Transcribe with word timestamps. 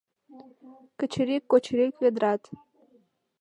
Кычырик-кочырик 0.99 1.93
ведрат 2.01 2.43